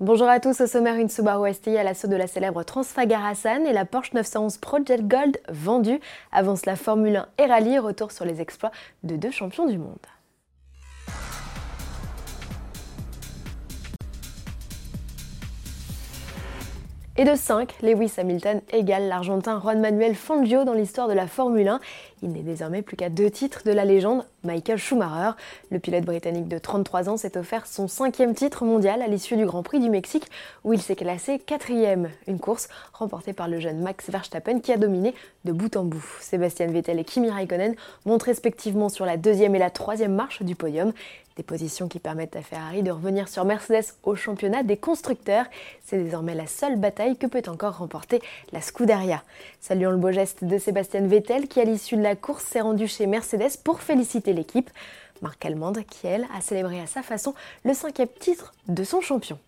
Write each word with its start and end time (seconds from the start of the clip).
Bonjour 0.00 0.26
à 0.26 0.40
tous, 0.40 0.60
au 0.60 0.66
sommaire 0.66 0.96
une 0.96 1.08
Subaru 1.08 1.54
STI 1.54 1.76
à 1.76 1.84
l'assaut 1.84 2.08
de 2.08 2.16
la 2.16 2.26
célèbre 2.26 2.64
Transfagar 2.64 3.24
Hassan 3.24 3.64
et 3.64 3.72
la 3.72 3.84
Porsche 3.84 4.12
911 4.14 4.58
Project 4.58 5.04
Gold 5.04 5.40
vendue. 5.48 6.00
Avance 6.32 6.66
la 6.66 6.74
Formule 6.74 7.14
1 7.14 7.28
et 7.38 7.46
Rallye, 7.46 7.78
retour 7.78 8.10
sur 8.10 8.24
les 8.24 8.40
exploits 8.40 8.72
de 9.04 9.14
deux 9.14 9.30
champions 9.30 9.66
du 9.66 9.78
monde. 9.78 9.94
Et 17.16 17.24
de 17.24 17.36
5, 17.36 17.80
Lewis 17.80 18.14
Hamilton 18.18 18.62
égale 18.72 19.06
l'Argentin 19.06 19.60
Juan 19.60 19.80
Manuel 19.80 20.16
Fangio 20.16 20.64
dans 20.64 20.74
l'histoire 20.74 21.06
de 21.06 21.12
la 21.12 21.28
Formule 21.28 21.68
1. 21.68 21.80
Il 22.22 22.32
n'est 22.32 22.42
désormais 22.42 22.82
plus 22.82 22.96
qu'à 22.96 23.10
deux 23.10 23.30
titres 23.30 23.62
de 23.64 23.70
la 23.70 23.84
légende, 23.84 24.24
Michael 24.44 24.78
Schumacher. 24.78 25.32
Le 25.70 25.78
pilote 25.78 26.04
britannique 26.04 26.48
de 26.48 26.58
33 26.58 27.08
ans 27.08 27.16
s'est 27.16 27.36
offert 27.36 27.66
son 27.66 27.88
cinquième 27.88 28.34
titre 28.34 28.64
mondial 28.64 29.02
à 29.02 29.08
l'issue 29.08 29.36
du 29.36 29.46
Grand 29.46 29.62
Prix 29.62 29.80
du 29.80 29.90
Mexique, 29.90 30.30
où 30.62 30.72
il 30.72 30.80
s'est 30.80 30.96
classé 30.96 31.38
quatrième. 31.38 32.10
Une 32.26 32.38
course 32.38 32.68
remportée 32.92 33.32
par 33.32 33.48
le 33.48 33.60
jeune 33.60 33.80
Max 33.80 34.10
Verstappen 34.10 34.60
qui 34.60 34.72
a 34.72 34.76
dominé 34.76 35.14
de 35.44 35.52
bout 35.52 35.76
en 35.76 35.84
bout. 35.84 36.04
Sébastien 36.20 36.66
Vettel 36.66 36.98
et 36.98 37.04
Kimi 37.04 37.30
Raikkonen 37.30 37.74
montent 38.04 38.22
respectivement 38.22 38.88
sur 38.88 39.06
la 39.06 39.16
deuxième 39.16 39.54
et 39.54 39.58
la 39.58 39.70
troisième 39.70 40.14
marche 40.14 40.42
du 40.42 40.54
podium. 40.54 40.92
Des 41.36 41.42
positions 41.42 41.88
qui 41.88 41.98
permettent 41.98 42.36
à 42.36 42.42
Ferrari 42.42 42.84
de 42.84 42.92
revenir 42.92 43.28
sur 43.28 43.44
Mercedes 43.44 43.94
au 44.04 44.14
championnat 44.14 44.62
des 44.62 44.76
constructeurs. 44.76 45.46
C'est 45.84 45.98
désormais 45.98 46.36
la 46.36 46.46
seule 46.46 46.76
bataille 46.76 47.16
que 47.16 47.26
peut 47.26 47.42
encore 47.48 47.78
remporter 47.78 48.22
la 48.52 48.60
Scuderia. 48.60 49.20
Saluons 49.60 49.90
le 49.90 49.96
beau 49.96 50.12
geste 50.12 50.44
de 50.44 50.58
Sébastien 50.58 51.00
Vettel 51.00 51.48
qui, 51.48 51.60
à 51.60 51.64
l'issue 51.64 51.96
de 51.96 52.02
la 52.02 52.14
course, 52.14 52.44
s'est 52.44 52.60
rendu 52.60 52.86
chez 52.86 53.06
Mercedes 53.06 53.58
pour 53.64 53.80
féliciter 53.80 54.32
l'équipe. 54.34 54.70
Marc 55.22 55.44
Allemande 55.44 55.80
qui, 55.88 56.06
elle, 56.06 56.26
a 56.36 56.40
célébré 56.40 56.80
à 56.80 56.86
sa 56.86 57.02
façon 57.02 57.34
le 57.64 57.72
cinquième 57.72 58.08
titre 58.20 58.52
de 58.68 58.84
son 58.84 59.00
champion. 59.00 59.38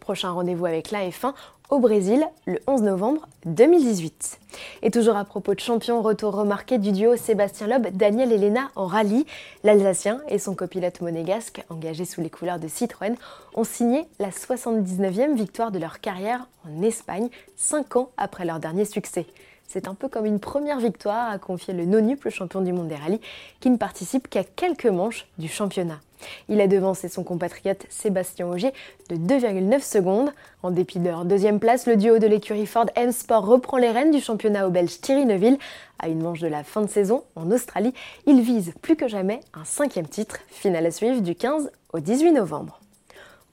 Prochain 0.00 0.32
rendez-vous 0.32 0.66
avec 0.66 0.90
la 0.90 1.08
F1 1.08 1.32
au 1.70 1.78
Brésil 1.78 2.26
le 2.46 2.60
11 2.66 2.82
novembre 2.82 3.26
2018. 3.46 4.38
Et 4.82 4.90
toujours 4.90 5.16
à 5.16 5.24
propos 5.24 5.54
de 5.54 5.60
champion, 5.60 6.02
retour 6.02 6.34
remarqué 6.34 6.78
du 6.78 6.92
duo 6.92 7.16
Sébastien 7.16 7.66
Loeb, 7.66 7.86
Daniel 7.96 8.32
Elena 8.32 8.70
en 8.76 8.86
rallye. 8.86 9.24
L'Alsacien 9.62 10.20
et 10.28 10.38
son 10.38 10.54
copilote 10.54 11.00
monégasque, 11.00 11.64
engagés 11.70 12.04
sous 12.04 12.20
les 12.20 12.30
couleurs 12.30 12.58
de 12.58 12.68
Citroën, 12.68 13.16
ont 13.54 13.64
signé 13.64 14.06
la 14.18 14.28
79e 14.28 15.34
victoire 15.34 15.70
de 15.70 15.78
leur 15.78 16.00
carrière 16.00 16.46
en 16.68 16.82
Espagne, 16.82 17.30
5 17.56 17.96
ans 17.96 18.10
après 18.18 18.44
leur 18.44 18.60
dernier 18.60 18.84
succès. 18.84 19.26
C'est 19.66 19.88
un 19.88 19.94
peu 19.94 20.08
comme 20.08 20.26
une 20.26 20.40
première 20.40 20.78
victoire, 20.78 21.30
a 21.30 21.38
confié 21.38 21.74
le 21.74 21.84
Nonup, 21.84 22.24
le 22.24 22.30
champion 22.30 22.60
du 22.60 22.72
monde 22.72 22.88
des 22.88 22.94
rallyes, 22.94 23.20
qui 23.60 23.70
ne 23.70 23.76
participe 23.76 24.28
qu'à 24.28 24.44
quelques 24.44 24.86
manches 24.86 25.26
du 25.38 25.48
championnat. 25.48 26.00
Il 26.48 26.60
a 26.60 26.66
devancé 26.66 27.08
son 27.08 27.24
compatriote 27.24 27.86
Sébastien 27.88 28.46
Auger 28.46 28.72
de 29.08 29.16
2,9 29.16 29.80
secondes. 29.80 30.32
En 30.62 30.70
dépit 30.70 30.98
de 30.98 31.08
leur 31.08 31.24
deuxième 31.24 31.60
place, 31.60 31.86
le 31.86 31.96
duo 31.96 32.18
de 32.18 32.26
l'écurie 32.26 32.66
Ford 32.66 32.86
M 32.94 33.12
Sport 33.12 33.44
reprend 33.44 33.76
les 33.76 33.90
rênes 33.90 34.10
du 34.10 34.20
championnat 34.20 34.66
au 34.66 34.70
belge 34.70 35.00
Thierry 35.00 35.26
Neuville. 35.26 35.58
À 35.98 36.08
une 36.08 36.22
manche 36.22 36.40
de 36.40 36.48
la 36.48 36.64
fin 36.64 36.82
de 36.82 36.88
saison, 36.88 37.24
en 37.36 37.50
Australie, 37.50 37.94
il 38.26 38.40
vise 38.40 38.72
plus 38.82 38.96
que 38.96 39.08
jamais 39.08 39.40
un 39.54 39.64
cinquième 39.64 40.08
titre, 40.08 40.38
finale 40.48 40.86
à 40.86 40.90
suivre 40.90 41.20
du 41.20 41.34
15 41.34 41.70
au 41.92 42.00
18 42.00 42.32
novembre. 42.32 42.80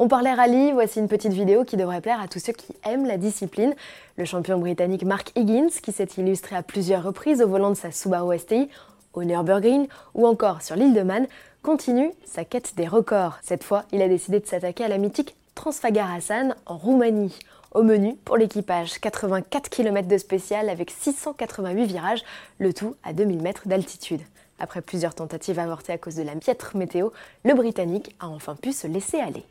On 0.04 0.08
parlait 0.08 0.34
rallye, 0.34 0.72
voici 0.72 0.98
une 0.98 1.08
petite 1.08 1.32
vidéo 1.32 1.64
qui 1.64 1.78
devrait 1.78 2.02
plaire 2.02 2.20
à 2.20 2.28
tous 2.28 2.40
ceux 2.40 2.54
qui 2.54 2.74
aiment 2.86 3.06
la 3.06 3.18
discipline. 3.18 3.76
Le 4.18 4.26
champion 4.26 4.58
britannique 4.58 5.04
Mark 5.04 5.32
Higgins, 5.36 5.70
qui 5.70 5.92
s'est 5.92 6.08
illustré 6.18 6.56
à 6.56 6.64
plusieurs 6.64 7.04
reprises 7.04 7.40
au 7.40 7.48
volant 7.48 7.70
de 7.70 7.76
sa 7.76 7.92
Subaru 7.92 8.40
STI, 8.40 8.68
au 9.14 9.24
Nürburgring 9.24 9.88
ou 10.16 10.26
encore 10.26 10.64
sur 10.64 10.76
l'île 10.76 10.96
de 10.96 11.04
Man, 11.04 11.28
continue 11.62 12.10
sa 12.26 12.44
quête 12.46 12.74
des 12.76 12.88
records. 12.88 13.38
Cette 13.44 13.64
fois, 13.64 13.84
il 13.92 14.02
a 14.02 14.08
décidé 14.08 14.40
de 14.40 14.48
s'attaquer 14.48 14.86
à 14.86 14.88
la 14.88 14.98
mythique 14.98 15.36
Transfagar 15.54 16.12
Hassan 16.12 16.56
en 16.66 16.78
Roumanie. 16.78 17.38
Au 17.72 17.84
menu, 17.84 18.16
pour 18.26 18.38
l'équipage, 18.38 18.98
84 18.98 19.70
km 19.70 20.08
de 20.08 20.18
spécial 20.18 20.70
avec 20.70 20.90
688 20.90 21.86
virages, 21.86 22.24
le 22.58 22.74
tout 22.74 22.96
à 23.04 23.14
2000 23.14 23.44
mètres 23.44 23.68
d'altitude. 23.68 24.22
Après 24.62 24.82
plusieurs 24.82 25.16
tentatives 25.16 25.58
avortées 25.58 25.92
à 25.92 25.98
cause 25.98 26.14
de 26.14 26.22
la 26.22 26.36
piètre 26.36 26.78
météo, 26.78 27.10
le 27.44 27.56
Britannique 27.56 28.16
a 28.20 28.28
enfin 28.28 28.56
pu 28.56 28.72
se 28.74 28.86
laisser 28.86 29.20
aller. 29.20 29.44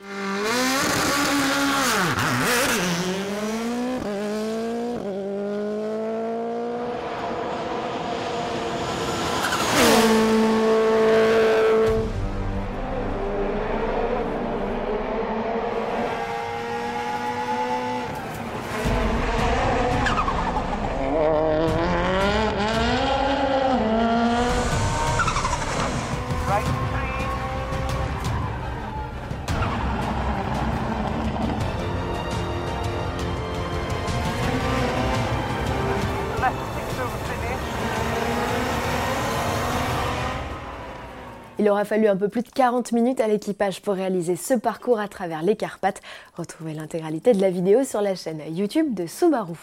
Il 41.61 41.69
aura 41.69 41.85
fallu 41.85 42.09
un 42.09 42.17
peu 42.17 42.31
plus 42.31 42.41
de 42.41 42.49
40 42.49 42.93
minutes 42.93 43.21
à 43.21 43.29
l'équipage 43.29 43.83
pour 43.83 43.93
réaliser 43.93 44.35
ce 44.35 44.55
parcours 44.55 44.99
à 44.99 45.09
travers 45.09 45.43
les 45.43 45.57
Carpates. 45.57 46.01
Retrouvez 46.35 46.73
l'intégralité 46.73 47.35
de 47.35 47.41
la 47.43 47.51
vidéo 47.51 47.85
sur 47.85 48.01
la 48.01 48.15
chaîne 48.15 48.41
YouTube 48.49 48.95
de 48.95 49.07
Subaru. 49.07 49.59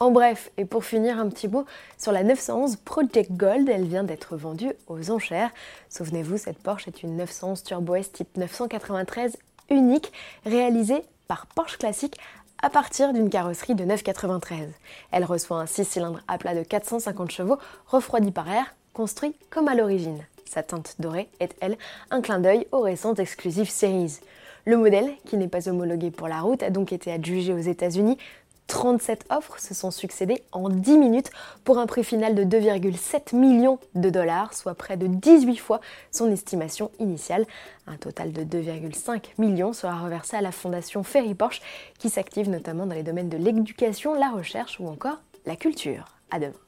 En 0.00 0.10
bref, 0.10 0.50
et 0.56 0.64
pour 0.64 0.84
finir 0.84 1.16
un 1.20 1.28
petit 1.28 1.46
mot 1.46 1.64
sur 1.96 2.10
la 2.10 2.24
911 2.24 2.78
Project 2.84 3.30
Gold, 3.30 3.68
elle 3.68 3.84
vient 3.84 4.02
d'être 4.02 4.36
vendue 4.36 4.72
aux 4.88 5.12
enchères. 5.12 5.50
Souvenez-vous, 5.90 6.38
cette 6.38 6.58
Porsche 6.58 6.88
est 6.88 7.04
une 7.04 7.16
911 7.16 7.62
Turbo 7.62 7.94
S 7.94 8.10
type 8.10 8.36
993 8.36 9.38
unique, 9.70 10.12
réalisée 10.44 11.04
par 11.28 11.46
Porsche 11.46 11.78
Classic 11.78 12.18
à 12.64 12.68
partir 12.68 13.12
d'une 13.12 13.30
carrosserie 13.30 13.76
de 13.76 13.84
993. 13.84 14.70
Elle 15.12 15.24
reçoit 15.24 15.60
un 15.60 15.66
6 15.66 15.84
cylindres 15.84 16.20
à 16.26 16.36
plat 16.36 16.56
de 16.56 16.64
450 16.64 17.30
chevaux, 17.30 17.58
refroidi 17.86 18.32
par 18.32 18.50
air, 18.50 18.74
construit 18.92 19.36
comme 19.50 19.68
à 19.68 19.76
l'origine. 19.76 20.24
Sa 20.48 20.62
teinte 20.62 20.96
dorée 20.98 21.28
est, 21.40 21.54
elle, 21.60 21.76
un 22.10 22.20
clin 22.20 22.38
d'œil 22.38 22.66
aux 22.72 22.80
récentes 22.80 23.18
Exclusive 23.18 23.68
Series. 23.68 24.20
Le 24.64 24.76
modèle, 24.76 25.10
qui 25.26 25.36
n'est 25.36 25.48
pas 25.48 25.68
homologué 25.68 26.10
pour 26.10 26.28
la 26.28 26.40
route, 26.40 26.62
a 26.62 26.70
donc 26.70 26.92
été 26.92 27.12
adjugé 27.12 27.52
aux 27.52 27.58
États-Unis. 27.58 28.18
37 28.66 29.24
offres 29.30 29.58
se 29.58 29.74
sont 29.74 29.90
succédées 29.90 30.42
en 30.52 30.68
10 30.68 30.98
minutes 30.98 31.30
pour 31.64 31.78
un 31.78 31.86
prix 31.86 32.04
final 32.04 32.34
de 32.34 32.44
2,7 32.44 33.34
millions 33.34 33.78
de 33.94 34.10
dollars, 34.10 34.52
soit 34.54 34.74
près 34.74 34.96
de 34.96 35.06
18 35.06 35.56
fois 35.56 35.80
son 36.12 36.30
estimation 36.30 36.90
initiale. 36.98 37.46
Un 37.86 37.96
total 37.96 38.32
de 38.32 38.42
2,5 38.42 39.22
millions 39.38 39.72
sera 39.72 39.98
reversé 39.98 40.36
à 40.36 40.42
la 40.42 40.52
fondation 40.52 41.02
Ferry 41.02 41.34
Porsche 41.34 41.62
qui 41.98 42.10
s'active 42.10 42.50
notamment 42.50 42.86
dans 42.86 42.94
les 42.94 43.02
domaines 43.02 43.30
de 43.30 43.38
l'éducation, 43.38 44.14
la 44.14 44.28
recherche 44.28 44.78
ou 44.80 44.88
encore 44.88 45.16
la 45.46 45.56
culture. 45.56 46.04
À 46.30 46.38
demain. 46.38 46.67